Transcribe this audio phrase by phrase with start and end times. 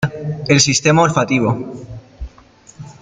[0.53, 1.49] El Sistema Olfativo.